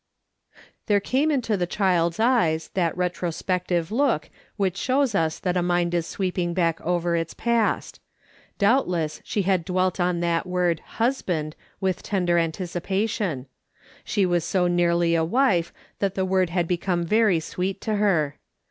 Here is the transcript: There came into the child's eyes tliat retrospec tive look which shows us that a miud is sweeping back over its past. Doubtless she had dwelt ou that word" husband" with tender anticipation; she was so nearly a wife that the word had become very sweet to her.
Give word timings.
There 0.87 0.99
came 0.99 1.29
into 1.29 1.55
the 1.55 1.67
child's 1.67 2.19
eyes 2.19 2.71
tliat 2.73 2.95
retrospec 2.95 3.67
tive 3.67 3.91
look 3.91 4.31
which 4.57 4.75
shows 4.75 5.13
us 5.13 5.37
that 5.37 5.55
a 5.55 5.61
miud 5.61 5.93
is 5.93 6.07
sweeping 6.07 6.55
back 6.55 6.81
over 6.81 7.15
its 7.15 7.35
past. 7.35 7.99
Doubtless 8.57 9.21
she 9.23 9.43
had 9.43 9.63
dwelt 9.63 9.99
ou 9.99 10.11
that 10.21 10.47
word" 10.47 10.79
husband" 10.97 11.55
with 11.81 12.01
tender 12.01 12.39
anticipation; 12.39 13.45
she 14.03 14.25
was 14.25 14.43
so 14.43 14.65
nearly 14.65 15.13
a 15.13 15.23
wife 15.23 15.71
that 15.99 16.15
the 16.15 16.25
word 16.25 16.49
had 16.49 16.67
become 16.67 17.05
very 17.05 17.39
sweet 17.39 17.79
to 17.81 17.97
her. 17.97 18.37